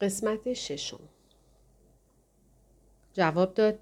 [0.00, 1.00] قسمت ششم
[3.12, 3.78] جواب داد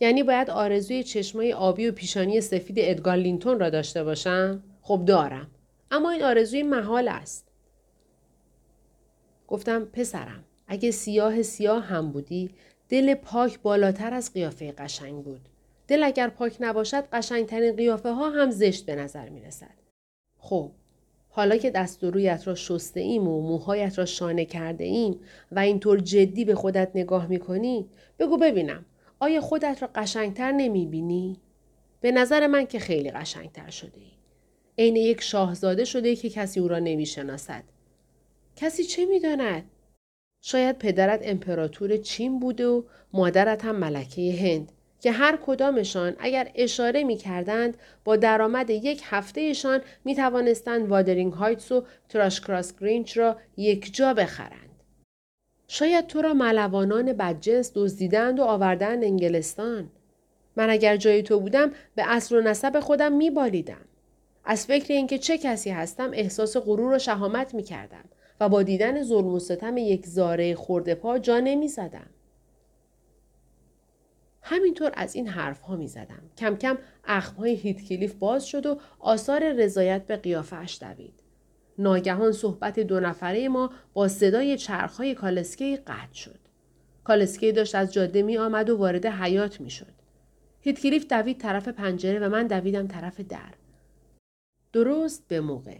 [0.00, 5.50] یعنی باید آرزوی چشمای آبی و پیشانی سفید ادگار لینتون را داشته باشم؟ خب دارم.
[5.90, 7.48] اما این آرزوی محال است.
[9.48, 12.50] گفتم پسرم اگه سیاه سیاه هم بودی
[12.88, 15.40] دل پاک بالاتر از قیافه قشنگ بود.
[15.88, 19.74] دل اگر پاک نباشد قشنگترین قیافه ها هم زشت به نظر می رسد.
[20.38, 20.70] خب
[21.36, 25.20] حالا که دست و رویت را شسته ایم و موهایت را شانه کرده ایم
[25.52, 27.88] و اینطور جدی به خودت نگاه می کنی
[28.18, 28.84] بگو ببینم
[29.20, 31.40] آیا خودت را قشنگتر نمی بینی؟
[32.00, 34.10] به نظر من که خیلی قشنگتر شده ای.
[34.78, 37.64] عین یک شاهزاده شده که کسی او را نمی شناسد.
[38.56, 39.70] کسی چه می داند؟
[40.40, 44.72] شاید پدرت امپراتور چین بوده و مادرت هم ملکه هند
[45.04, 51.72] که هر کدامشان اگر اشاره می کردند با درآمد یک هفتهشان می توانستند وادرینگ هایتس
[51.72, 54.82] و تراش کراس گرینچ را یک جا بخرند.
[55.68, 59.90] شاید تو را ملوانان بدجنس دزدیدند و آوردن انگلستان.
[60.56, 63.84] من اگر جای تو بودم به اصل و نسب خودم میبالیدم.
[64.44, 68.04] از فکر اینکه چه کسی هستم احساس غرور و شهامت می کردم
[68.40, 72.13] و با دیدن ظلم و ستم یک زاره خورده پا جا نمی زدم.
[74.46, 76.22] همینطور از این حرف ها می زدم.
[76.38, 81.22] کم کم اخمهای هیتکلیف باز شد و آثار رضایت به قیافش دوید.
[81.78, 86.38] ناگهان صحبت دو نفره ما با صدای چرخهای کالسکه‌ای قطع شد.
[87.04, 89.92] کالسکه داشت از جاده می آمد و وارد حیاط می شد.
[90.60, 93.54] هیتکلیف دوید طرف پنجره و من دویدم طرف در.
[94.72, 95.78] درست به موقع.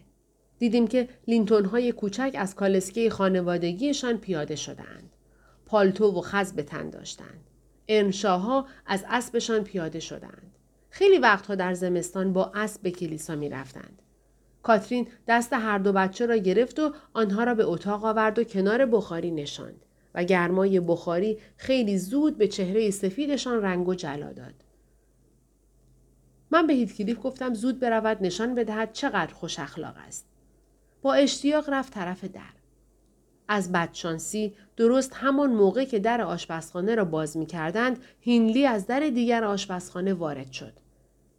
[0.59, 5.11] دیدیم که لینتون های کوچک از کالسکه خانوادگیشان پیاده شدند.
[5.67, 7.51] پالتو و خز به تن داشتند.
[7.89, 10.53] انشاها از اسبشان پیاده شدند.
[10.91, 14.03] خیلی وقتها در زمستان با اسب به کلیسا می رفتند.
[14.63, 18.87] کاترین دست هر دو بچه را گرفت و آنها را به اتاق آورد و کنار
[18.87, 24.55] بخاری نشاند و گرمای بخاری خیلی زود به چهره سفیدشان رنگ و جلا داد.
[26.51, 30.27] من به هیتکلیف گفتم زود برود نشان بدهد چقدر خوش اخلاق است.
[31.03, 32.64] با اشتیاق رفت طرف در.
[33.49, 39.01] از بدشانسی درست همان موقع که در آشپزخانه را باز می کردند هینلی از در
[39.01, 40.73] دیگر آشپزخانه وارد شد.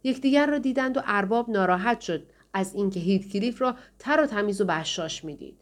[0.04, 4.64] یکدیگر را دیدند و ارباب ناراحت شد از اینکه هیتکلیف را تر و تمیز و
[4.64, 5.56] بشاش می‌دید.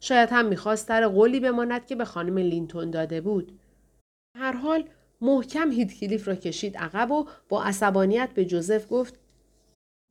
[0.00, 3.58] شاید هم می‌خواست تر قولی بماند که به خانم لینتون داده بود.
[4.38, 4.84] هر حال
[5.20, 9.18] محکم هیتکلیف را کشید عقب و با عصبانیت به جوزف گفت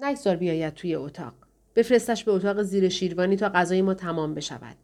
[0.02, 1.34] نگذار بیاید توی اتاق.
[1.76, 4.78] بفرستش به اتاق زیر شیروانی تا غذای ما تمام بشود.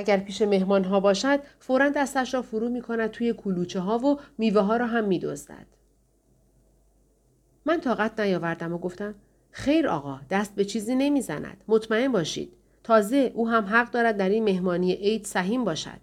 [0.00, 4.20] اگر پیش مهمان ها باشد فورا دستش را فرو می کند توی کلوچه ها و
[4.38, 5.66] میوه ها را هم می دزدد.
[7.64, 9.14] من طاقت نیاوردم و گفتم
[9.50, 12.52] خیر آقا دست به چیزی نمی‌زند مطمئن باشید.
[12.84, 16.00] تازه او هم حق دارد در این مهمانی عید سهیم باشد.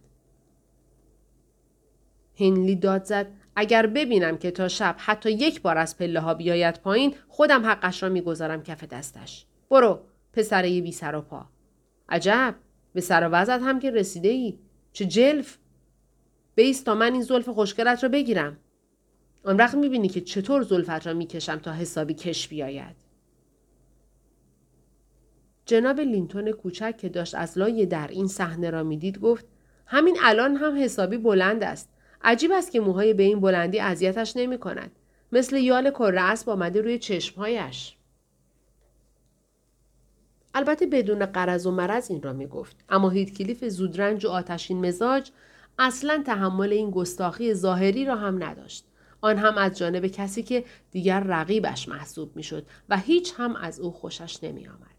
[2.39, 6.75] هنلی داد زد اگر ببینم که تا شب حتی یک بار از پله ها بیاید
[6.75, 9.45] پایین خودم حقش را می‌گذارم کف دستش.
[9.69, 9.99] برو
[10.33, 11.45] پسره بی سر و پا.
[12.09, 12.55] عجب!
[12.97, 14.59] به سر و هم که رسیده ای
[14.93, 15.57] چه جلف.
[16.55, 18.57] بیست تا من این زلف خوشگلت را بگیرم.
[19.43, 22.95] آن وقت می‌بینی که چطور زلفت را می‌کشم تا حسابی کش بیاید.
[25.65, 29.45] جناب لینتون کوچک که داشت از لای در این صحنه را می‌دید گفت
[29.85, 31.89] همین الان هم حسابی بلند است.
[32.21, 34.91] عجیب است که موهای به این بلندی اذیتش نمی کند.
[35.31, 37.96] مثل یال کره اسب آمده روی چشمهایش.
[40.57, 42.75] البته بدون قرض و مرض این را می گفت.
[42.89, 45.31] اما هیتکلیف زودرنج و آتشین مزاج
[45.79, 48.85] اصلا تحمل این گستاخی ظاهری را هم نداشت.
[49.21, 53.79] آن هم از جانب کسی که دیگر رقیبش محسوب می شد و هیچ هم از
[53.79, 54.97] او خوشش نمی آمد.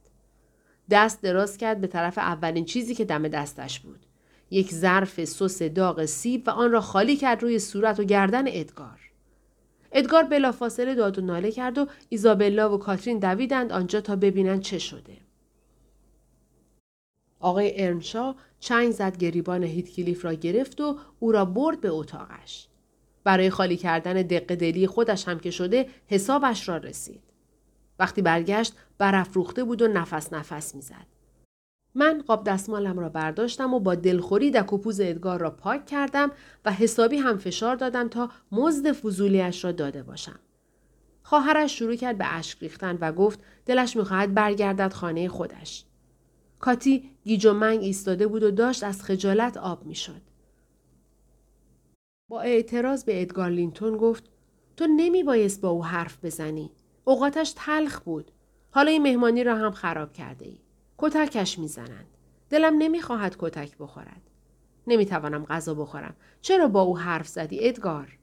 [0.91, 4.07] دست دراز کرد به طرف اولین چیزی که دم دستش بود.
[4.51, 9.01] یک ظرف سس داغ سیب و آن را خالی کرد روی صورت و گردن ادگار.
[9.93, 14.79] ادگار بلافاصله داد و ناله کرد و ایزابلا و کاترین دویدند آنجا تا ببینند چه
[14.79, 15.28] شده.
[17.41, 22.69] آقای ارنشا چنگ زد گریبان هیتکلیف را گرفت و او را برد به اتاقش.
[23.25, 27.23] برای خالی کردن دق دلی خودش هم که شده حسابش را رسید.
[27.99, 31.07] وقتی برگشت برافروخته بود و نفس نفس می‌زد.
[31.95, 36.31] من قاب دستمالم را برداشتم و با دلخوری دک و پوز ادگار را پاک کردم
[36.65, 40.39] و حسابی هم فشار دادم تا مزد فضولیش را داده باشم.
[41.23, 45.85] خواهرش شروع کرد به اشک ریختن و گفت دلش می‌خواهد برگردد خانه خودش.
[46.59, 50.23] کاتی گیج و منگ ایستاده بود و داشت از خجالت آب می‌شد.
[52.29, 54.25] با اعتراض به ادگار لینتون گفت
[54.77, 56.71] تو نمی بایست با او حرف بزنی.
[57.05, 58.31] اوقاتش تلخ بود.
[58.71, 60.59] حالا این مهمانی را هم خراب کرده ای.
[60.99, 62.07] کتکش می‌زنند.
[62.51, 64.23] دلم نمی‌خواهد کتک بخورد.
[64.87, 66.17] نمی‌توانم غذا بخورم.
[66.41, 68.19] چرا با او حرف زدی ادگار؟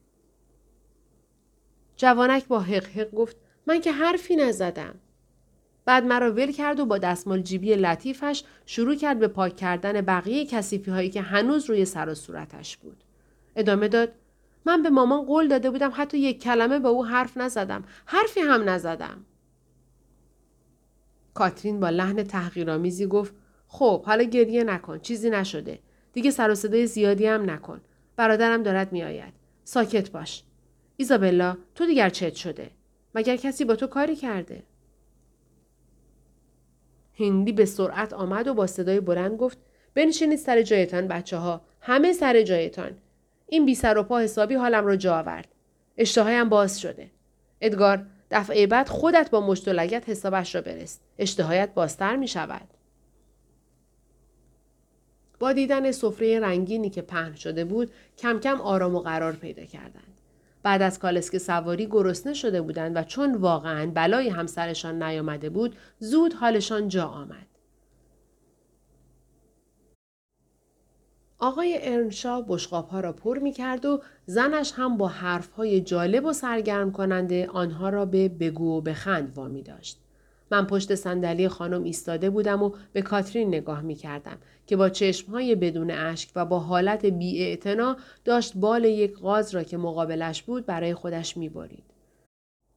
[1.96, 3.36] جوانک با حق حق گفت
[3.66, 4.94] من که حرفی نزدم.
[5.86, 10.46] بعد مرا ول کرد و با دستمال جیبی لطیفش شروع کرد به پاک کردن بقیه
[10.46, 13.04] کسیفی هایی که هنوز روی سر و صورتش بود.
[13.56, 14.12] ادامه داد
[14.64, 17.84] من به مامان قول داده بودم حتی یک کلمه به او حرف نزدم.
[18.06, 19.24] حرفی هم نزدم.
[21.34, 23.34] کاترین با لحن تحقیرآمیزی گفت
[23.68, 25.78] خب حالا گریه نکن چیزی نشده
[26.12, 27.80] دیگه سر و صدای زیادی هم نکن
[28.16, 29.32] برادرم دارد میآید
[29.64, 30.42] ساکت باش
[30.96, 32.70] ایزابلا تو دیگر چت شده
[33.14, 34.62] مگر کسی با تو کاری کرده
[37.18, 39.58] هندی به سرعت آمد و با صدای بلند گفت
[39.94, 42.90] بنشینید سر جایتان بچه ها همه سر جایتان.
[43.46, 45.48] این بی سر و پا حسابی حالم را جا آورد.
[45.96, 47.10] اشتهایم باز شده.
[47.60, 49.68] ادگار دفعه بعد خودت با مشت
[50.08, 52.68] حسابش را برست اشتهایت بازتر می شود.
[55.38, 60.15] با دیدن سفره رنگینی که پهن شده بود کم کم آرام و قرار پیدا کردند
[60.66, 66.34] بعد از کالسک سواری گرسنه شده بودند و چون واقعا بلای همسرشان نیامده بود زود
[66.34, 67.46] حالشان جا آمد.
[71.38, 76.24] آقای ارنشا بشقاب ها را پر می کرد و زنش هم با حرف های جالب
[76.24, 80.05] و سرگرم کننده آنها را به بگو و بخند وامی داشت.
[80.50, 85.54] من پشت صندلی خانم ایستاده بودم و به کاترین نگاه می کردم که با چشمهای
[85.54, 87.58] بدون اشک و با حالت بی
[88.24, 91.84] داشت بال یک غاز را که مقابلش بود برای خودش می بارید.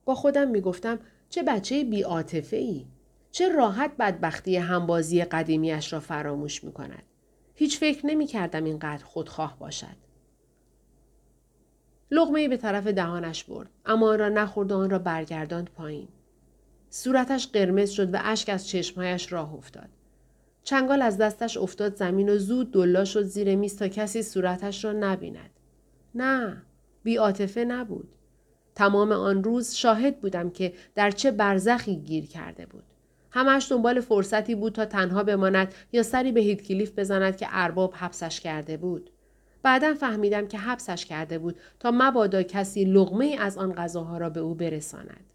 [0.05, 0.99] با خودم می گفتم
[1.29, 2.05] چه بچه بی
[2.51, 2.85] ای؟
[3.31, 7.03] چه راحت بدبختی همبازی قدیمیش را فراموش می کند.
[7.55, 10.09] هیچ فکر نمی کردم اینقدر خودخواه باشد.
[12.11, 16.07] لغمه به طرف دهانش برد اما آن را نخورد و آن را برگرداند پایین.
[16.89, 19.89] صورتش قرمز شد و اشک از چشمهایش راه افتاد.
[20.63, 24.91] چنگال از دستش افتاد زمین و زود دلا شد زیر میز تا کسی صورتش را
[24.91, 25.49] نبیند.
[26.15, 26.61] نه،
[27.03, 28.09] بی عاطفه نبود.
[28.75, 32.83] تمام آن روز شاهد بودم که در چه برزخی گیر کرده بود.
[33.31, 38.39] همش دنبال فرصتی بود تا تنها بماند یا سری به هیدکلیف بزند که ارباب حبسش
[38.39, 39.09] کرده بود.
[39.63, 44.39] بعدا فهمیدم که حبسش کرده بود تا مبادا کسی لغمه از آن غذاها را به
[44.39, 45.25] او برساند.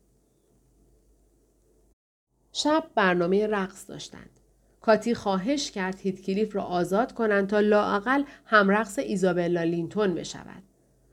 [2.56, 4.30] شب برنامه رقص داشتند.
[4.80, 10.62] کاتی خواهش کرد هیتکلیف را آزاد کنند تا لااقل همرقص ایزابلا لینتون بشود.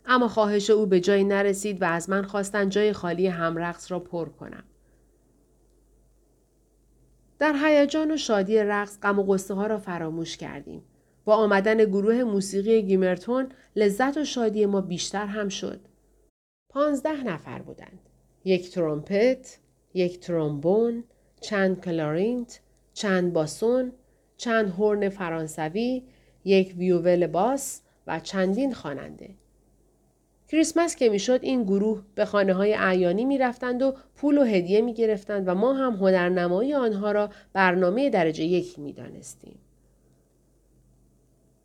[0.05, 4.29] اما خواهش او به جایی نرسید و از من خواستند جای خالی همرقص را پر
[4.29, 4.63] کنم.
[7.39, 10.83] در هیجان و شادی رقص غم و غصه ها را فراموش کردیم.
[11.25, 15.79] با آمدن گروه موسیقی گیمرتون لذت و شادی ما بیشتر هم شد.
[16.69, 17.99] پانزده نفر بودند.
[18.45, 19.59] یک ترومپت،
[19.93, 21.03] یک ترومبون،
[21.41, 22.59] چند کلارینت،
[22.93, 23.91] چند باسون،
[24.38, 26.03] چند هورن فرانسوی،
[26.45, 29.29] یک ویوول باس و چندین خواننده.
[30.47, 34.81] کریسمس که می‌شد این گروه به خانه های اعیانی می رفتند و پول و هدیه
[34.81, 39.59] می گرفتند و ما هم هنرنمایی آنها را برنامه درجه یک می دانستیم.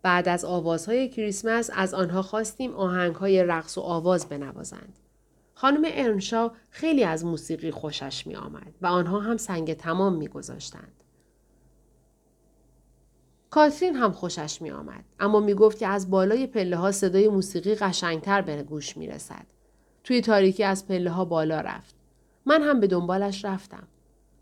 [0.02, 4.98] بعد از آوازهای کریسمس از آنها خواستیم آهنگهای رقص و آواز بنوازند.
[5.58, 10.92] خانم ارنشا خیلی از موسیقی خوشش می آمد و آنها هم سنگ تمام می گذاشتند.
[13.50, 17.74] کاترین هم خوشش می آمد اما می گفت که از بالای پله ها صدای موسیقی
[17.74, 19.46] قشنگتر به گوش می رسد.
[20.04, 21.94] توی تاریکی از پله ها بالا رفت.
[22.46, 23.88] من هم به دنبالش رفتم.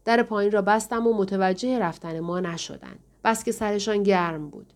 [0.04, 2.98] در پایین را بستم و متوجه رفتن ما نشدند.
[3.24, 4.72] بس که سرشان گرم بود.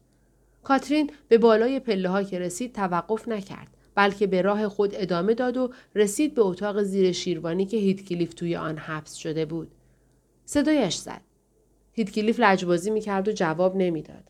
[0.64, 3.77] کاترین به بالای پله ها که رسید توقف نکرد.
[3.98, 8.56] بلکه به راه خود ادامه داد و رسید به اتاق زیر شیروانی که هیتکلیف توی
[8.56, 9.70] آن حبس شده بود.
[10.44, 11.20] صدایش زد.
[11.92, 14.24] هیتکلیف لجبازی می‌کرد و جواب نمی‌داد.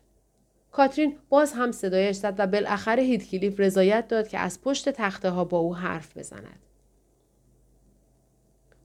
[0.71, 5.45] کاترین باز هم صدایش زد و بالاخره هیتکلیف رضایت داد که از پشت تخته ها
[5.45, 6.59] با او حرف بزند.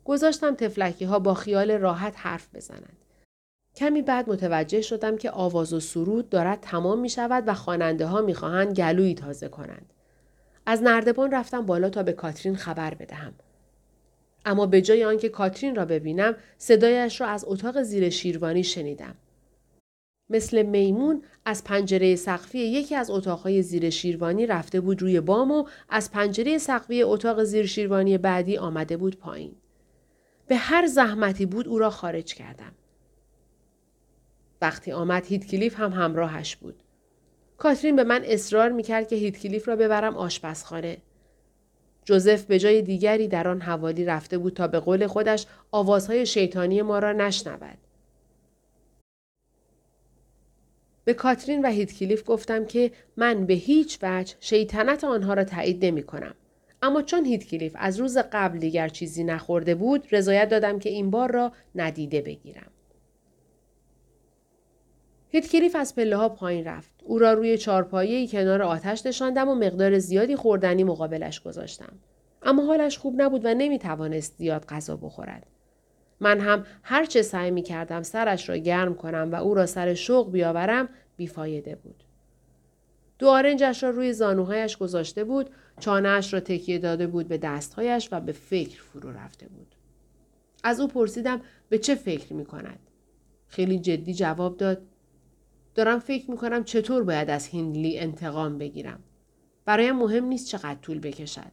[0.04, 2.98] گذاشتم تفلکی ها با خیال راحت حرف بزنند.
[3.76, 8.22] کمی بعد متوجه شدم که آواز و سرود دارد تمام می شود و خواننده ها
[8.22, 9.93] می خواهند گلویی تازه کنند.
[10.66, 13.34] از نردبان رفتم بالا تا به کاترین خبر بدهم.
[14.44, 19.14] اما به جای آنکه کاترین را ببینم صدایش را از اتاق زیر شیروانی شنیدم.
[20.30, 25.64] مثل میمون از پنجره سقفی یکی از اتاقهای زیر شیروانی رفته بود روی بام و
[25.88, 29.52] از پنجره سقفی اتاق زیر شیروانی بعدی آمده بود پایین.
[30.46, 32.72] به هر زحمتی بود او را خارج کردم.
[34.60, 36.83] وقتی آمد هیتکلیف هم همراهش بود.
[37.64, 40.96] کاترین به من اصرار می‌کرد که هیتکلیف را ببرم آشپزخانه.
[42.04, 46.82] جوزف به جای دیگری در آن حوالی رفته بود تا به قول خودش آوازهای شیطانی
[46.82, 47.78] ما را نشنود.
[51.04, 56.02] به کاترین و هیتکلیف گفتم که من به هیچ وجه شیطنت آنها را تایید نمی
[56.02, 56.34] کنم.
[56.82, 61.32] اما چون هیتکلیف از روز قبل دیگر چیزی نخورده بود رضایت دادم که این بار
[61.32, 62.70] را ندیده بگیرم.
[65.34, 66.90] هیتکلیف از پله ها پایین رفت.
[67.02, 71.92] او را روی چارپایی کنار آتش نشاندم و مقدار زیادی خوردنی مقابلش گذاشتم.
[72.42, 75.46] اما حالش خوب نبود و نمی توانست زیاد غذا بخورد.
[76.20, 79.94] من هم هر چه سعی می کردم سرش را گرم کنم و او را سر
[79.94, 82.04] شوق بیاورم بیفایده بود.
[83.18, 85.50] دو آرنجش را روی زانوهایش گذاشته بود،
[85.80, 89.74] چانهش را تکیه داده بود به دستهایش و به فکر فرو رفته بود.
[90.64, 92.78] از او پرسیدم به چه فکر می کند؟
[93.48, 94.82] خیلی جدی جواب داد
[95.74, 99.00] دارم فکر می کنم چطور باید از هندلی انتقام بگیرم.
[99.64, 101.52] برایم مهم نیست چقدر طول بکشد.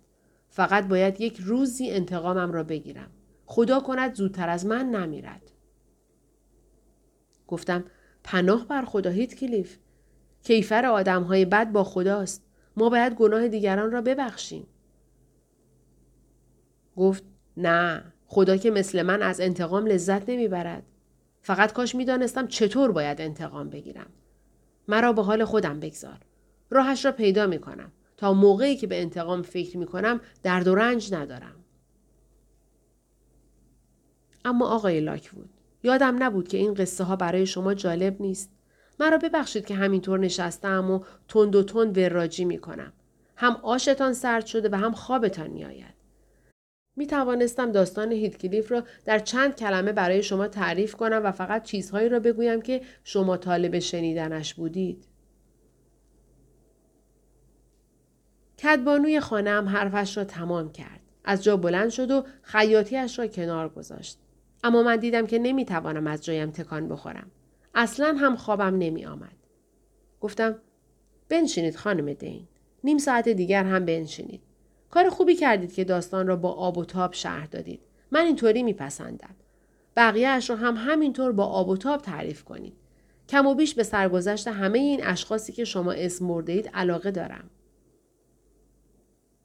[0.50, 3.12] فقط باید یک روزی انتقامم را بگیرم.
[3.46, 5.52] خدا کند زودتر از من نمیرد.
[7.48, 7.84] گفتم
[8.24, 9.78] پناه بر خدا هیت کلیف.
[10.44, 12.46] کیفر آدم های بد با خداست.
[12.78, 14.68] ما باید گناه دیگران را ببخشیم.
[16.96, 17.24] گفت
[17.58, 20.84] نه خدا که مثل من از انتقام لذت نمی‌برد.
[21.42, 24.10] فقط کاش می‌دانستم چطور باید انتقام بگیرم.
[24.88, 26.20] مرا به حال خودم بگذار.
[26.70, 27.92] راهش را پیدا می کنم.
[28.18, 31.56] تا موقعی که به انتقام فکر می کنم درد و رنج ندارم.
[34.46, 35.50] اما آقای لاکوود
[35.84, 38.52] یادم نبود که این قصه ها برای شما جالب نیست.
[39.00, 42.94] مرا ببخشید که همینطور نشستم و تند و تند وراجی می کنم.
[43.36, 46.01] هم آشتان سرد شده و هم خوابتان می آید.
[46.96, 52.10] می توانستم داستان هیتکلیف را در چند کلمه برای شما تعریف کنم و فقط چیزهایی
[52.10, 55.08] را بگویم که شما طالب شنیدنش بودید.
[58.60, 61.00] کدبانوی خانه هم حرفش را تمام کرد.
[61.24, 64.20] از جا بلند شد و خیاطیش را کنار گذاشت.
[64.64, 67.32] اما من دیدم که نمی‌توانم از جایم تکان بخورم.
[67.76, 69.36] اصلا هم خوابم نمی آمد.
[70.20, 70.56] گفتم
[71.30, 72.48] بنشینید خانم دین.
[72.84, 74.42] نیم ساعت دیگر هم بنشینید.
[74.92, 77.82] کار خوبی کردید که داستان را با آب و تاب شهر دادید.
[78.12, 79.36] من اینطوری میپسندم.
[79.96, 82.74] بقیهاش را هم همینطور با آب و تاب تعریف کنید.
[83.30, 87.50] کم و بیش به سرگذشت همه این اشخاصی که شما اسم مرده اید علاقه دارم.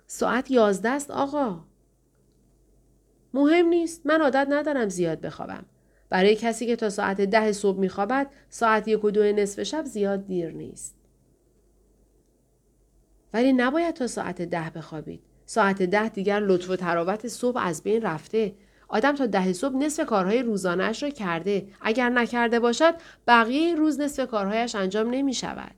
[0.07, 1.65] ساعت یازده است آقا.
[3.35, 4.07] مهم نیست.
[4.07, 5.67] من عادت ندارم زیاد بخوابم.
[6.09, 10.27] برای کسی که تا ساعت ده صبح میخوابد ساعت یک و دو نصف شب زیاد
[10.27, 10.97] دیر نیست.
[13.33, 15.23] ولی نباید تا ساعت ده بخوابید.
[15.47, 18.55] ساعت ده دیگر لطف و تراوت صبح از بین رفته.
[18.89, 21.69] آدم تا ده صبح نصف کارهای روزانهش را کرده.
[21.81, 22.95] اگر نکرده باشد
[23.27, 25.75] بقیه روز نصف کارهایش انجام نمی شود.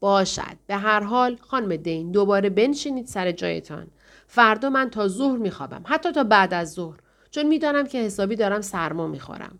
[0.00, 0.56] باشد.
[0.66, 3.86] به هر حال خانم دین دوباره بنشینید سر جایتان.
[4.26, 5.82] فردا من تا ظهر میخوابم.
[5.86, 6.98] حتی تا بعد از ظهر.
[7.30, 9.58] چون می‌دانم که حسابی دارم سرما می‌خورم.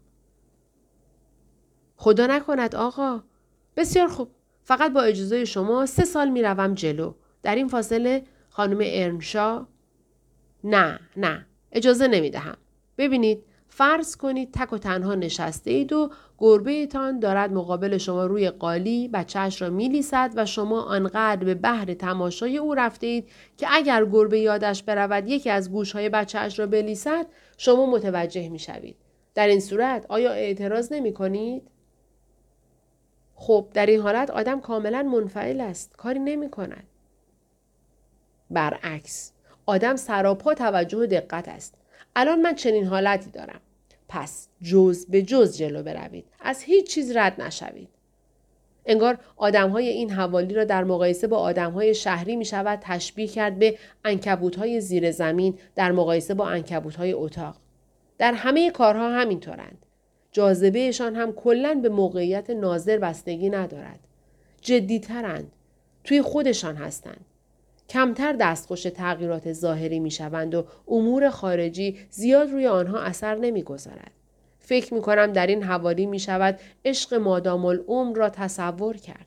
[1.97, 3.23] خدا نکند آقا.
[3.77, 4.29] بسیار خوب.
[4.65, 7.13] فقط با اجازه شما سه سال می‌روم جلو.
[7.43, 9.67] در این فاصله خانم ارنشا
[10.65, 12.57] نه نه اجازه نمی‌دهم.
[12.99, 18.51] ببینید فرض کنید تک و تنها نشسته اید و گربه تان دارد مقابل شما روی
[18.51, 24.05] قالی بچهش را میلیسد و شما آنقدر به بحر تماشای او رفته اید که اگر
[24.05, 27.27] گربه یادش برود یکی از گوشهای بچهش را بلیسد
[27.57, 28.97] شما متوجه می‌شوید.
[29.35, 31.63] در این صورت آیا اعتراض نمی کنید؟
[33.35, 35.97] خب در این حالت آدم کاملا منفعل است.
[35.97, 36.85] کاری نمی کند.
[38.51, 39.33] برعکس
[39.67, 41.75] آدم سراپا توجه و دقت است.
[42.17, 43.61] الان من چنین حالتی دارم.
[44.09, 46.25] پس جز به جز جلو بروید.
[46.41, 47.89] از هیچ چیز رد نشوید.
[48.87, 53.27] انگار آدم های این حوالی را در مقایسه با آدم های شهری می شود تشبیه
[53.27, 57.57] کرد به انکبوت های زیر زمین در مقایسه با انکبوت های اتاق.
[58.19, 59.87] در همه کارها همینطورند.
[60.33, 64.01] جاذبهشان هم کلا به موقعیت ناظر بستگی ندارد.
[64.61, 65.53] جدیترند.
[66.05, 67.25] توی خودشان هستند.
[67.89, 74.11] کمتر دستخوش تغییرات ظاهری می شوند و امور خارجی زیاد روی آنها اثر نمی گذارد.
[74.59, 79.27] فکر می کنم در این حوالی می شود عشق مادام العمر را تصور کرد.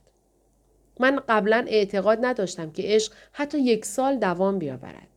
[0.99, 5.07] من قبلا اعتقاد نداشتم که عشق حتی یک سال دوام بیاورد.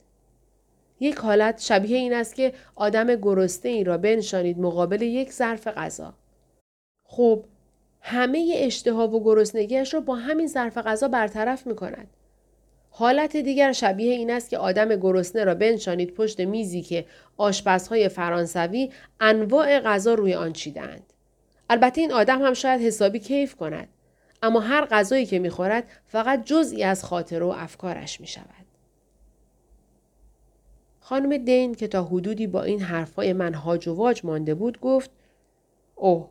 [1.01, 6.15] یک حالت شبیه این است که آدم گرسته ای را بنشانید مقابل یک ظرف غذا.
[7.05, 7.45] خب
[8.01, 12.09] همه اشتها و گرسنگیش را با همین ظرف غذا برطرف می کند.
[12.91, 17.05] حالت دیگر شبیه این است که آدم گرسنه را بنشانید پشت میزی که
[17.37, 18.91] آشپزهای فرانسوی
[19.21, 21.13] انواع غذا روی آن چیدند.
[21.71, 23.89] البته این آدم هم شاید حسابی کیف کند.
[24.43, 28.58] اما هر غذایی که می‌خورد فقط جزئی از خاطر و افکارش می شود.
[31.09, 35.11] خانم دین که تا حدودی با این حرفهای من هاج و واج مانده بود گفت
[35.95, 36.31] اوه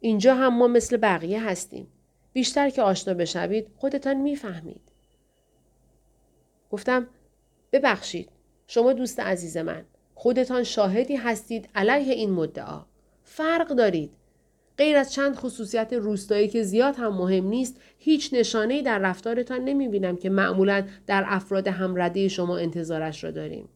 [0.00, 1.86] اینجا هم ما مثل بقیه هستیم.
[2.32, 4.80] بیشتر که آشنا بشوید خودتان می‌فهمید.
[6.70, 7.06] گفتم
[7.72, 8.28] ببخشید
[8.66, 9.84] شما دوست عزیز من
[10.14, 12.84] خودتان شاهدی هستید علیه این مدعا
[13.22, 14.10] فرق دارید
[14.78, 20.16] غیر از چند خصوصیت روستایی که زیاد هم مهم نیست هیچ نشانه‌ای در رفتارتان نمی‌بینم
[20.16, 23.68] که معمولا در افراد همرده شما انتظارش را داریم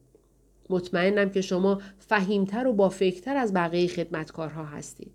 [0.71, 5.13] مطمئنم که شما فهیمتر و با فکرتر از بقیه خدمتکارها هستید.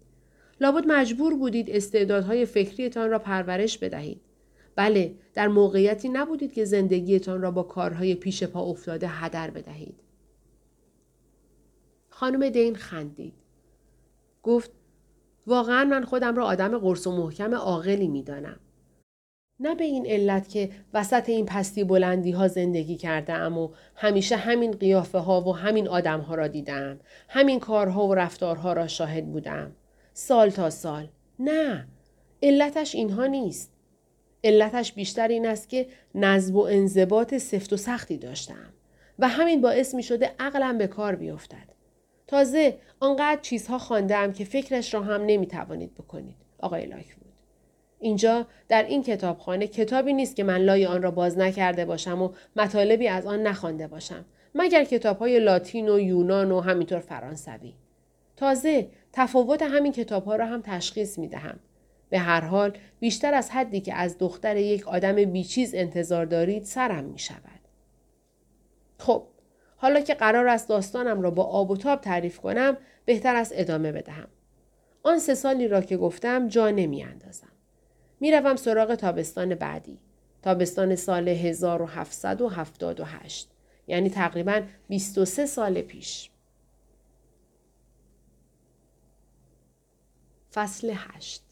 [0.61, 4.21] لابد مجبور بودید استعدادهای فکریتان را پرورش بدهید.
[4.75, 9.95] بله در موقعیتی نبودید که زندگیتان را با کارهای پیش پا افتاده هدر بدهید.
[12.09, 13.33] خانم دین خندید.
[14.43, 14.71] گفت
[15.47, 18.59] واقعا من خودم را آدم قرص و محکم عاقلی می‌دانم.
[19.63, 24.35] نه به این علت که وسط این پستی بلندی ها زندگی کرده ام و همیشه
[24.35, 29.31] همین قیافه ها و همین آدم ها را دیدم همین کارها و رفتارها را شاهد
[29.31, 29.71] بودم
[30.13, 31.07] سال تا سال.
[31.39, 31.87] نه.
[32.43, 33.71] علتش اینها نیست.
[34.43, 38.73] علتش بیشتر این است که نظم و انضباط سفت و سختی داشتم
[39.19, 41.73] و همین باعث می شده عقلم به کار بیفتد.
[42.27, 46.35] تازه آنقدر چیزها خواندم که فکرش را هم نمی توانید بکنید.
[46.59, 47.22] آقای لاکوود
[48.03, 52.29] اینجا در این کتابخانه کتابی نیست که من لای آن را باز نکرده باشم و
[52.55, 57.73] مطالبی از آن نخوانده باشم مگر کتاب های لاتین و یونان و همینطور فرانسوی
[58.37, 61.59] تازه تفاوت همین کتاب ها را هم تشخیص می دهم.
[62.09, 67.03] به هر حال بیشتر از حدی که از دختر یک آدم بیچیز انتظار دارید سرم
[67.03, 67.59] می شود.
[68.97, 69.23] خب
[69.75, 73.91] حالا که قرار است داستانم را با آب و تاب تعریف کنم بهتر است ادامه
[73.91, 74.27] بدهم.
[75.03, 77.52] آن سه سالی را که گفتم جا نمی اندازم.
[78.23, 79.99] می روم سراغ تابستان بعدی.
[80.41, 83.49] تابستان سال 1778
[83.87, 86.29] یعنی تقریبا 23 سال پیش.
[90.53, 91.43] فصل 8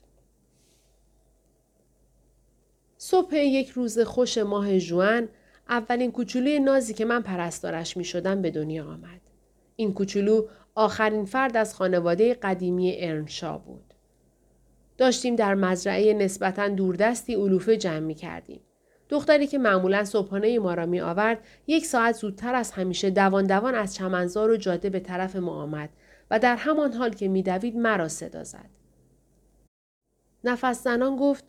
[2.97, 5.29] صبح یک روز خوش ماه جوان
[5.69, 9.21] اولین کوچولوی نازی که من پرستارش می شدم به دنیا آمد.
[9.75, 13.90] این کوچولو آخرین فرد از خانواده قدیمی ارنشا بود.
[15.01, 18.61] داشتیم در مزرعه نسبتا دوردستی علوفه جمع می کردیم.
[19.09, 23.75] دختری که معمولا صبحانه ما را می آورد یک ساعت زودتر از همیشه دوان دوان
[23.75, 25.89] از چمنزار و جاده به طرف ما آمد
[26.31, 28.69] و در همان حال که میدوید مرا صدا زد.
[30.43, 31.43] نفس زنان گفت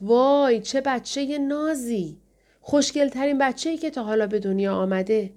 [0.00, 2.18] وای چه بچه نازی
[2.60, 5.32] خوشگل ترین بچه ای که تا حالا به دنیا آمده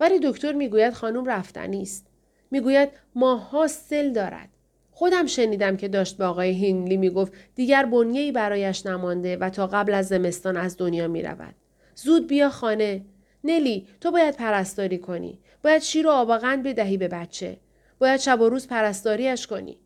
[0.00, 2.06] ولی دکتر می‌گوید خانم رفتنی است
[2.50, 4.48] می‌گوید ماها سل دارد
[5.02, 9.94] خودم شنیدم که داشت به آقای هینلی می‌گفت دیگر بنیه‌ای برایش نمانده و تا قبل
[9.94, 11.54] از زمستان از دنیا می‌رود
[11.94, 13.04] زود بیا خانه
[13.44, 17.56] نلی تو باید پرستاری کنی باید شیر و آباغند بدهی به بچه
[17.98, 19.78] باید شب و روز پرستاریش کنی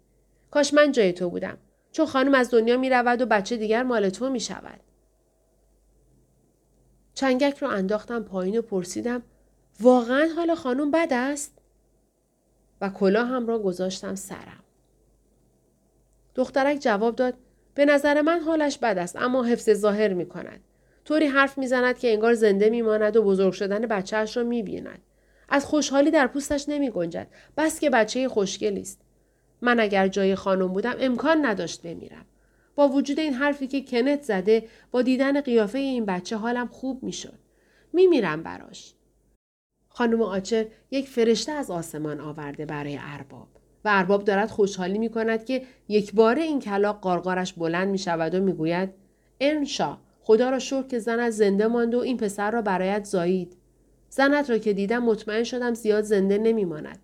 [0.51, 1.59] کاش من جای تو بودم
[1.93, 4.81] چون خانم از دنیا می رود و بچه دیگر مال تو می شود.
[7.15, 9.23] چنگک رو انداختم پایین و پرسیدم
[9.81, 11.59] واقعا حال خانم بد است؟
[12.81, 14.66] و هم را گذاشتم سرم.
[16.37, 17.35] دخترک جواب داد
[17.75, 20.61] به نظر من حالش بد است اما حفظ ظاهر می کند.
[21.05, 24.99] طوری حرف می‌زند که انگار زنده میماند و بزرگ شدن بچهش را می‌بیند
[25.49, 29.01] از خوشحالی در پوستش نمی گنجد بس که بچه خوشگلی است
[29.61, 32.27] من اگر جای خانم بودم امکان نداشت بمیرم.
[32.75, 37.39] با وجود این حرفی که کنت زده با دیدن قیافه این بچه حالم خوب می‌شد.
[37.93, 38.95] میمیرم براش.
[39.89, 43.49] خانم آچر یک فرشته از آسمان آورده برای ارباب
[43.87, 48.35] و ارباب دارد خوشحالی می کند که یک باره این کلاق قارقارش بلند می شود
[48.35, 48.91] و می‌گوید
[49.41, 53.57] انشا خدا را شکر که زنت زنده ماند و این پسر را برایت زایید.
[54.09, 56.99] زنت را که دیدم مطمئن شدم زیاد زنده نمیماند.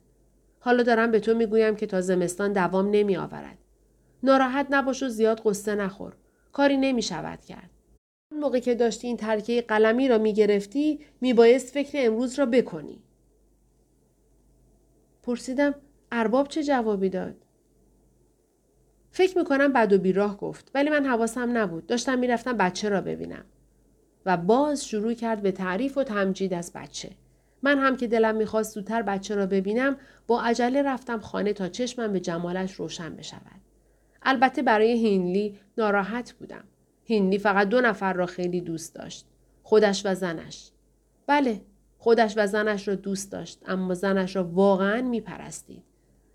[0.61, 3.59] حالا دارم به تو می‌گویم که تا زمستان دوام نمی آورد.
[4.23, 6.13] ناراحت نباش و زیاد قصه نخور.
[6.53, 7.71] کاری نمی شود کرد.
[8.33, 12.47] اون موقع که داشتی این ترکه قلمی را می گرفتی می بایست فکر امروز را
[12.47, 13.03] بکنی.
[15.23, 15.75] پرسیدم
[16.13, 17.35] ارباب چه جوابی داد؟
[19.11, 21.87] فکر می کنم بد و بیراه گفت ولی من حواسم نبود.
[21.87, 23.45] داشتم می‌رفتم بچه را ببینم.
[24.27, 27.11] و باز شروع کرد به تعریف و تمجید از بچه.
[27.63, 29.97] من هم که دلم می‌خواست زودتر بچه را ببینم
[30.27, 33.61] با عجله رفتم خانه تا چشمم به جمالش روشن بشود.
[34.23, 36.65] البته برای هینلی ناراحت بودم.
[37.05, 39.27] هینلی فقط دو نفر را خیلی دوست داشت.
[39.63, 40.71] خودش و زنش.
[41.27, 41.61] بله،
[41.99, 45.83] خودش و زنش را دوست داشت اما زنش را واقعا میپرستید.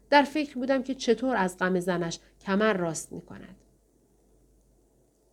[0.10, 3.56] در فکر بودم که چطور از غم زنش کمر راست می کند.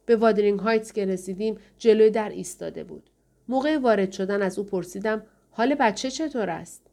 [0.06, 3.10] به وادرینگ هایتس که رسیدیم جلوی در ایستاده بود.
[3.48, 6.86] موقع وارد شدن از او پرسیدم حال بچه چطور است؟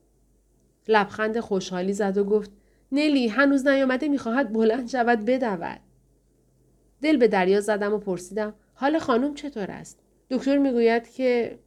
[0.87, 2.51] لبخند خوشحالی زد و گفت
[2.91, 5.79] نلی هنوز نیامده می‌خواهد بلند شود بدود
[7.01, 11.59] دل به دریا زدم و پرسیدم حال خانم چطور است دکتر می‌گوید که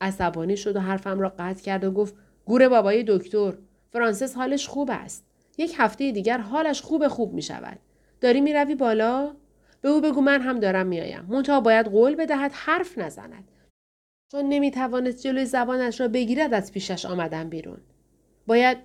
[0.00, 3.54] عصبانی شد و حرفم را قطع کرد و گفت گور بابای دکتر
[3.92, 5.26] فرانسس حالش خوب است.
[5.58, 7.78] یک هفته دیگر حالش خوب خوب می شود.
[8.20, 9.34] داری می روی بالا؟
[9.80, 13.48] به او بگو من هم دارم میآیم منتها باید قول بدهد حرف نزند.
[14.32, 17.80] چون نمی‌توانست جلوی زبانش را بگیرد از پیشش آمدن بیرون.
[18.46, 18.78] باید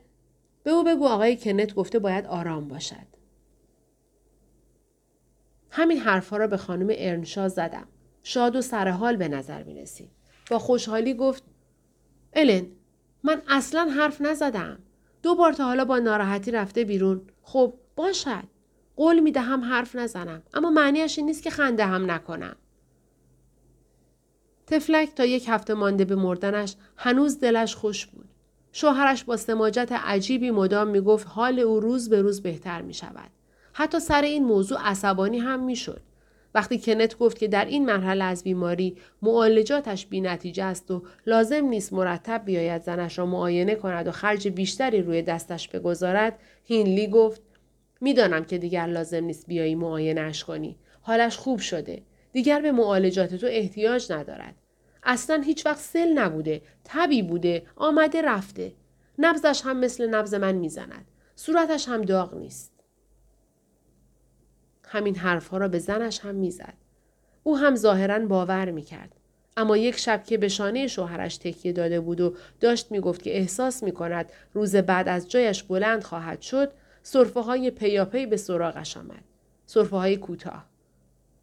[0.64, 3.08] به او بگو آقای کنت گفته باید آرام باشد.
[5.72, 7.88] همین حرفها را به خانم ارنشا زدم.
[8.24, 10.10] شاد و سرحال به نظر می رسید.
[10.50, 11.44] با خوشحالی گفت
[12.34, 12.68] الن
[13.24, 14.80] من اصلا حرف نزدم.
[15.24, 17.22] دو بار تا حالا با ناراحتی رفته بیرون.
[17.42, 18.44] خب باشد.
[18.96, 20.44] قول می دهم حرف نزنم.
[20.54, 22.56] اما معنیش این نیست که خنده هم نکنم.
[24.68, 28.30] تفلک تا یک هفته مانده به مردنش هنوز دلش خوش بود.
[28.72, 33.30] شوهرش با سماجت عجیبی مدام می گفت حال او روز به روز بهتر می شود.
[33.74, 36.02] حتی سر این موضوع عصبانی هم می شد.
[36.58, 41.66] وقتی کنت گفت که در این مرحله از بیماری معالجاتش بی نتیجه است و لازم
[41.66, 47.42] نیست مرتب بیاید زنش را معاینه کند و خرج بیشتری روی دستش بگذارد هینلی گفت
[48.02, 50.78] می‌دانم که دیگر لازم نیست بیایی معاینهاش کنی.
[51.02, 52.02] حالش خوب شده.
[52.34, 54.56] دیگر به معالجات تو احتیاج ندارد.
[55.04, 58.72] اصلا هیچ وقت سل نبوده تبی بوده آمده رفته.
[59.18, 61.06] نبزش هم مثل نبز من می‌زند.
[61.36, 62.77] صورتش هم داغ نیست.
[64.88, 66.74] همین حرفها را به زنش هم می‌زد.
[67.44, 69.16] او هم ظاهرا باور می‌کرد.
[69.58, 73.84] اما یک شب که به شانه شوهرش تکیه داده بود و داشت می‌گفت که احساس
[73.84, 76.72] می‌کند روز بعد از جایش بلند خواهد شد
[77.04, 79.24] صرفه های پیاپی به سراغش آمد.
[79.66, 80.66] صرفه های کوتاه.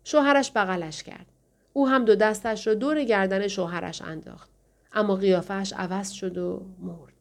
[0.04, 1.26] شوهرش بغلش کرد.
[1.72, 4.50] او هم دو دستش را دور گردن شوهرش انداخت.
[4.92, 7.13] اما قیافش عوض شد و مرد.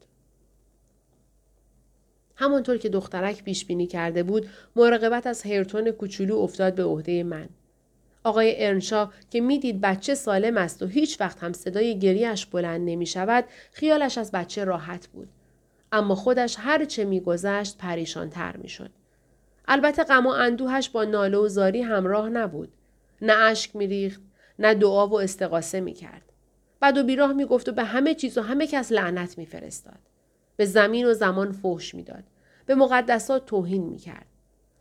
[2.35, 7.49] همانطور که دخترک پیش بینی کرده بود مراقبت از هرتون کوچولو افتاد به عهده من
[8.23, 13.05] آقای ارنشا که می‌دید بچه سالم است و هیچ وقت هم صدای گریش بلند نمی
[13.05, 15.29] شود خیالش از بچه راحت بود
[15.91, 18.89] اما خودش هر چه میگذشت پریشان تر می شد.
[19.67, 22.69] البته غم و اندوهش با ناله و زاری همراه نبود.
[23.21, 24.21] نه اشک میریخت
[24.59, 26.21] نه دعا و استقاسه می کرد.
[26.79, 29.99] بعد و بیراه می گفت و به همه چیز و همه کس لعنت می فرستاد.
[30.55, 32.23] به زمین و زمان فحش می‌داد
[32.65, 34.25] به مقدسات توهین می‌کرد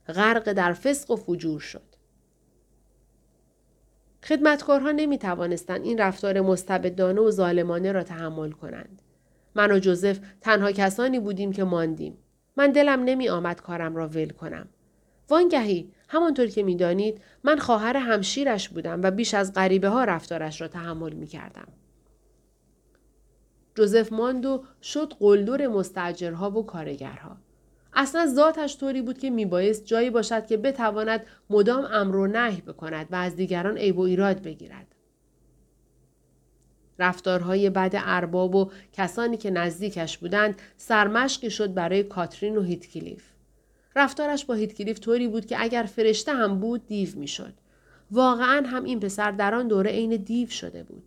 [0.09, 1.93] غرق در فسق و فجور شد
[4.25, 9.03] خدمتکارها نمی توانستند این رفتار مستبدانه و ظالمانه را تحمل کنند.
[9.55, 12.19] من و جوزف تنها کسانی بودیم که ماندیم.
[12.57, 14.69] من دلم نمی آمد کارم را ول کنم.
[15.29, 20.69] وانگهی همانطور که می‌دانید من خواهر همشیرش بودم و بیش از غریبه ها رفتارش را
[20.69, 21.69] تحمل می کردم.
[23.75, 27.37] جوزف ماند و شد قلدر مستجرها و کارگرها.
[27.95, 33.07] اصلا ذاتش طوری بود که میبایست جایی باشد که بتواند مدام امر و نهی بکند
[33.11, 34.87] و از دیگران عیب و ایراد بگیرد.
[36.99, 43.25] رفتارهای بد ارباب و کسانی که نزدیکش بودند سرمشقی شد برای کاترین و هیتکلیف.
[43.97, 47.55] رفتارش با هیتکلیف طوری بود که اگر فرشته هم بود دیو می‌شد.
[48.11, 51.03] واقعا هم این پسر در آن دوره عین دیو شده بود.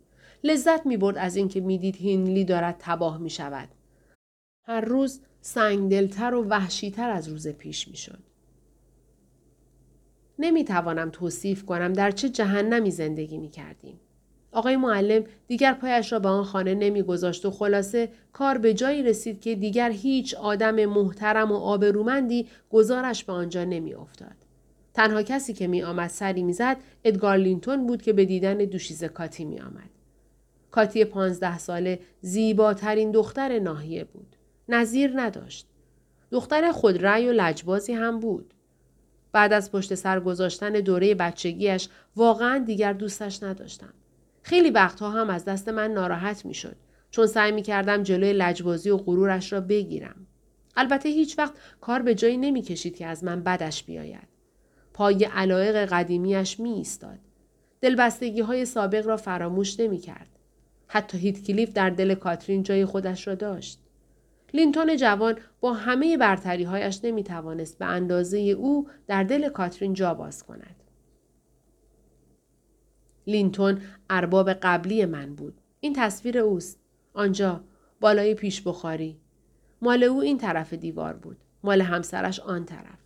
[0.46, 3.68] لذت می برد از اینکه می‌دید هینلی دارد تباه می شود.
[4.62, 8.18] هر روز سنگدلتر و وحشیتر از روز پیش می شد.
[10.38, 14.00] نمی توانم توصیف کنم در چه جهنمی زندگی می کردیم.
[14.52, 19.40] آقای معلم دیگر پایش را به آن خانه نمیگذاشت و خلاصه کار به جایی رسید
[19.40, 24.36] که دیگر هیچ آدم محترم و آبرومندی گزارش به آنجا نمی افتاد.
[24.94, 29.44] تنها کسی که می آمد سری می‌زد ادگار لینتون بود که به دیدن دوشیزه کاتی
[29.44, 29.95] می آمد.
[30.76, 34.36] کاتی پانزده ساله زیباترین دختر ناحیه بود.
[34.68, 35.66] نظیر نداشت.
[36.30, 38.54] دختر خودرأی و لجبازی هم بود.
[39.32, 43.92] بعد از پشت سر گذاشتن دوره بچگیش واقعا دیگر دوستش نداشتم.
[44.42, 46.76] خیلی وقتها هم از دست من ناراحت می شد.
[47.10, 50.26] چون سعی می کردم جلوی لجبازی و غرورش را بگیرم.
[50.76, 54.28] البته هیچ وقت کار به جایی نمی کشید که از من بدش بیاید.
[54.94, 57.18] پای علایق قدیمیش می ایستاد.
[57.80, 60.35] دلبستگی های سابق را فراموش نمی کرد.
[60.86, 63.80] حتی هیت کلیف در دل کاترین جای خودش را داشت.
[64.54, 70.14] لینتون جوان با همه برتری هایش نمی توانست به اندازه او در دل کاترین جا
[70.14, 70.76] باز کند.
[73.26, 75.60] لینتون ارباب قبلی من بود.
[75.80, 76.80] این تصویر اوست.
[77.14, 77.64] آنجا
[78.00, 79.20] بالای پیش بخاری.
[79.82, 81.36] مال او این طرف دیوار بود.
[81.64, 82.98] مال همسرش آن طرف.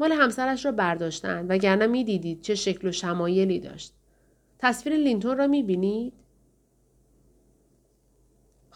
[0.00, 3.94] مال همسرش را برداشتند وگرنه می دیدید چه شکل و شمایلی داشت.
[4.58, 6.12] تصویر لینتون را می بینید؟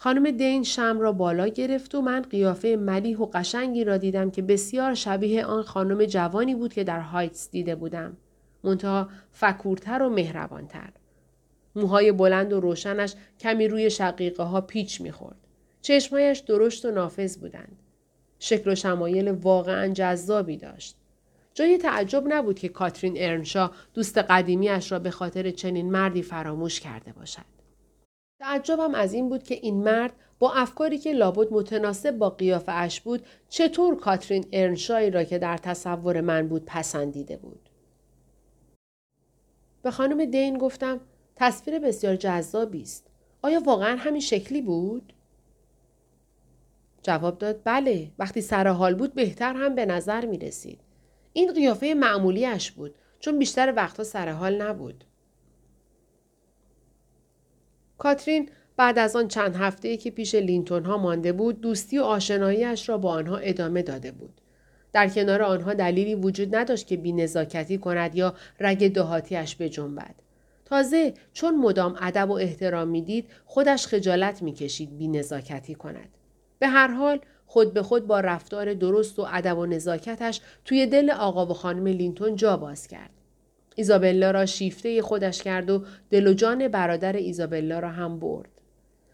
[0.03, 4.41] خانم دین شم را بالا گرفت و من قیافه ملیح و قشنگی را دیدم که
[4.41, 8.17] بسیار شبیه آن خانم جوانی بود که در هایتس دیده بودم.
[8.63, 10.89] منتها فکورتر و مهربانتر.
[11.75, 15.37] موهای بلند و روشنش کمی روی شقیقه ها پیچ می‌خورد.
[15.81, 17.77] چشمایش درشت و نافذ بودند.
[18.39, 20.95] شکل و شمایل واقعا جذابی داشت.
[21.53, 27.13] جای تعجب نبود که کاترین ارنشا دوست قدیمیش را به خاطر چنین مردی فراموش کرده
[27.13, 27.52] باشد.
[28.43, 33.01] تعجبم از این بود که این مرد با افکاری که لابد متناسب با قیافه اش
[33.01, 37.69] بود چطور کاترین ارنشایی را که در تصور من بود پسندیده بود.
[39.83, 40.99] به خانم دین گفتم
[41.35, 43.07] تصویر بسیار جذابی است.
[43.41, 45.13] آیا واقعا همین شکلی بود؟
[47.03, 50.79] جواب داد بله وقتی سر حال بود بهتر هم به نظر می رسید.
[51.33, 55.03] این قیافه معمولیش بود چون بیشتر وقتها سر حال نبود.
[57.97, 62.89] کاترین بعد از آن چند هفته که پیش لینتون ها مانده بود دوستی و آشناییش
[62.89, 64.41] را با آنها ادامه داده بود.
[64.93, 70.15] در کنار آنها دلیلی وجود نداشت که بینزاکتی کند یا رگ دهاتیش بجنبد.
[70.65, 76.09] تازه چون مدام ادب و احترام می‌دید خودش خجالت می‌کشید بینزاکتی کند.
[76.59, 81.11] به هر حال خود به خود با رفتار درست و ادب و نزاکتش توی دل
[81.11, 83.22] آقا و خانم لینتون جا باز کرد.
[83.75, 88.49] ایزابلا را شیفته خودش کرد و دل و جان برادر ایزابلا را هم برد.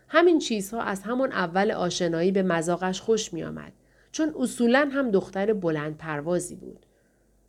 [0.08, 3.74] همین چیزها از همان اول آشنایی به مزاقش خوش می آمد.
[4.12, 6.86] چون اصولا هم دختر بلند پروازی بود.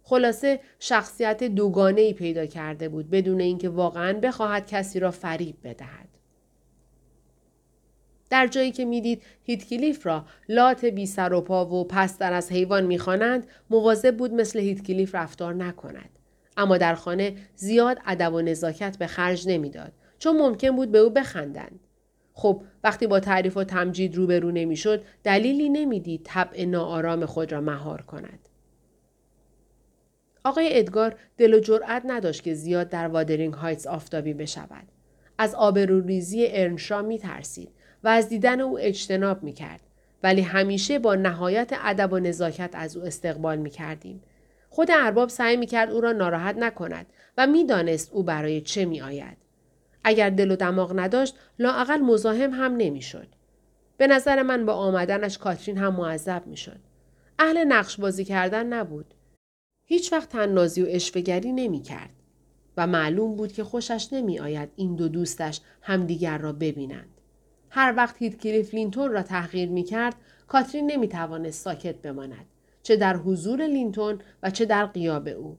[0.02, 6.08] خلاصه شخصیت دوگانه ای پیدا کرده بود بدون اینکه واقعا بخواهد کسی را فریب بدهد.
[8.30, 12.86] در جایی که می‌دید هیتکلیف را لات بی سر و پا و پستر از حیوان
[12.86, 16.19] می‌خوانند مواظب بود مثل هیتکلیف رفتار نکند
[16.56, 21.10] اما در خانه زیاد ادب و نزاکت به خرج نمی‌داد چون ممکن بود به او
[21.10, 21.80] بخندند
[22.32, 28.02] خب وقتی با تعریف و تمجید روبرو نمی‌شد دلیلی نمی‌دید طبع ناآرام خود را مهار
[28.02, 28.48] کند
[30.44, 34.86] آقای ادگار دل و جرأت نداشت که زیاد در وادرینگ هایتس آفتابی بشود
[35.38, 37.70] از آبروریزی ارنشا می ترسید
[38.04, 39.80] و از دیدن او اجتناب می کرد.
[40.22, 44.22] ولی همیشه با نهایت ادب و نزاکت از او استقبال می کردیم.
[44.72, 47.06] خود ارباب سعی می کرد او را ناراحت نکند
[47.38, 49.36] و می‌دانست او برای چه می آید.
[50.04, 53.26] اگر دل و دماغ نداشت لااقل مزاحم هم نمی‌شد.
[53.96, 56.80] به نظر من با آمدنش کاترین هم معذب می‌شد.
[57.38, 59.14] اهل نقش بازی کردن نبود.
[59.84, 62.10] هیچ وقت تننازی و اشفگری نمی کرد.
[62.76, 67.20] و معلوم بود که خوشش نمی آید این دو دوستش همدیگر را ببینند.
[67.70, 70.14] هر وقت هیتکلیف لینتون را تحقیر می کرد،
[70.48, 72.46] کاترین نمی توانست ساکت بماند.
[72.82, 75.58] چه در حضور لینتون و چه در غیاب او.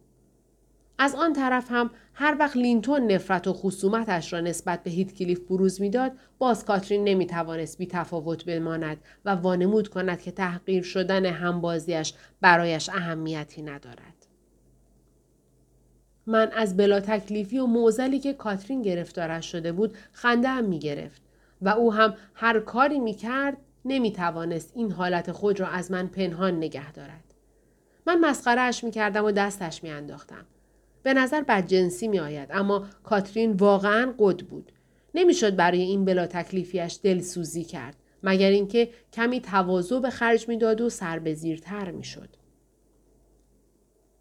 [0.98, 5.82] از آن طرف هم هر وقت لینتون نفرت و خصومتش را نسبت به هیتکلیف بروز
[5.82, 12.14] می‌داد باز کاترین نمی توانست بی تفاوت بماند و وانمود کند که تحقیر شدن همبازیش
[12.42, 14.28] برایش اهمیتی ندارد.
[16.26, 21.22] من از بلا تکلیفی و معضلی که کاترین گرفتارش شده بود خنده‌ام می گرفت
[21.62, 26.08] و او هم هر کاری می کرد نمی توانست این حالت خود را از من
[26.08, 27.24] پنهان نگه دارد.
[28.08, 30.46] من مسخرهش می کردم و دستش می انداختم.
[31.04, 34.72] به نظر بدجنسی می آید اما کاترین واقعا قد بود.
[35.16, 40.90] نمی‌شد برای این بلا تکلیفیش دلسوزی کرد مگر اینکه کمی تواضع به خرج می‌داد و
[40.90, 42.30] سر به زیرتر می‌شد.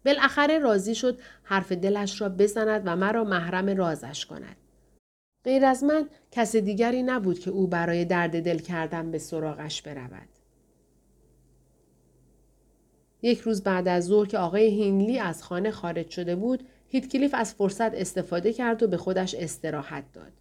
[0.05, 4.55] بالاخره راضی شد حرف دلش را بزند و مرا محرم رازش کند.
[5.43, 10.27] غیر از من کس دیگری نبود که او برای درد دل کردن به سراغش برود.
[13.21, 17.53] یک روز بعد از ظهر که آقای هینلی از خانه خارج شده بود، هیتکلیف از
[17.53, 20.31] فرصت استفاده کرد و به خودش استراحت داد.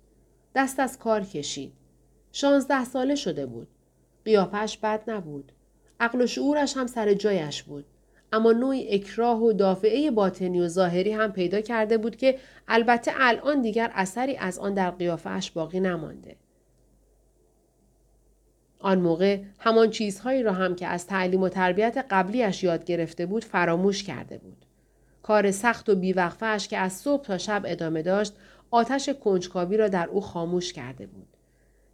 [0.54, 1.72] دست از کار کشید.
[2.32, 3.68] شانزده ساله شده بود.
[4.24, 5.52] قیافش بد نبود.
[6.00, 7.84] عقل و شعورش هم سر جایش بود.
[8.32, 12.38] اما نوعی اکراه و دافعه باطنی و ظاهری هم پیدا کرده بود که
[12.68, 16.36] البته الان دیگر اثری از آن در قیافش باقی نمانده.
[18.78, 23.44] آن موقع همان چیزهایی را هم که از تعلیم و تربیت قبلیش یاد گرفته بود
[23.44, 24.66] فراموش کرده بود.
[25.22, 28.32] کار سخت و بیوقفهش که از صبح تا شب ادامه داشت
[28.70, 31.28] آتش کنجکاوی را در او خاموش کرده بود.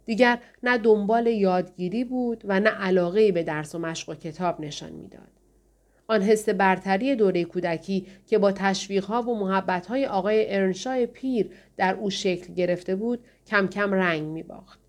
[0.05, 4.91] دیگر نه دنبال یادگیری بود و نه علاقه به درس و مشق و کتاب نشان
[4.91, 5.36] می‌داد.
[6.07, 12.09] آن حس برتری دوره کودکی که با تشویقها و محبتهای آقای ارنشای پیر در او
[12.09, 14.79] شکل گرفته بود کم کم رنگ می باخت.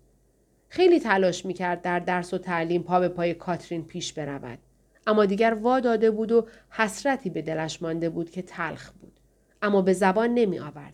[0.69, 4.59] خیلی تلاش می کرد در درس و تعلیم پا به پای کاترین پیش برود.
[5.07, 9.19] اما دیگر وا داده بود و حسرتی به دلش مانده بود که تلخ بود.
[9.61, 10.93] اما به زبان نمی آورد.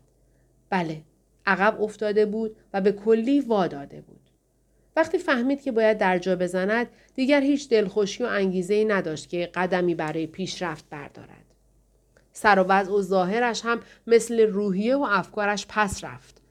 [0.69, 1.01] بله،
[1.45, 4.24] عقب افتاده بود و به کلی وا داده بود.
[4.95, 9.49] وقتی فهمید که باید در جا بزند دیگر هیچ دلخوشی و انگیزه ای نداشت که
[9.53, 11.45] قدمی برای پیشرفت بردارد.
[12.34, 16.41] سر و وضع و ظاهرش هم مثل روحیه و افکارش پس رفت.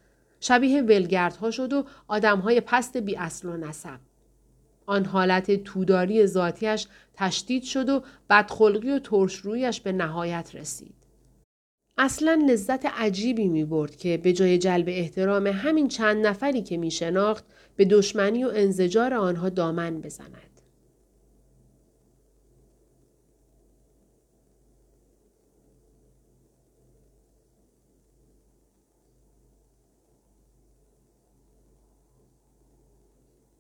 [0.40, 3.98] شبیه ولگردها شد و آدمهای پست بی اصل و نسب.
[4.86, 10.94] آن حالت توداری ذاتیش تشدید شد و بدخلقی و ترشرویش به نهایت رسید.
[11.98, 16.90] اصلا لذت عجیبی می برد که به جای جلب احترام همین چند نفری که می
[16.90, 17.44] شناخت
[17.76, 20.43] به دشمنی و انزجار آنها دامن بزند.